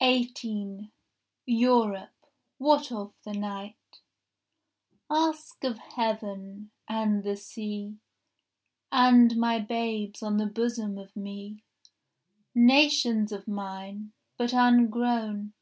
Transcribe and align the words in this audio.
18 0.00 0.90
Europe, 1.44 2.26
what 2.56 2.90
of 2.90 3.12
the 3.24 3.34
night?— 3.34 4.00
Ask 5.10 5.64
of 5.64 5.76
heaven, 5.76 6.70
and 6.88 7.22
the 7.24 7.36
sea, 7.36 7.98
And 8.90 9.36
my 9.36 9.58
babes 9.58 10.22
on 10.22 10.38
the 10.38 10.46
bosom 10.46 10.96
of 10.96 11.14
me, 11.14 11.62
Nations 12.54 13.32
of 13.32 13.46
mine, 13.46 14.14
but 14.38 14.54
ungrown. 14.54 15.52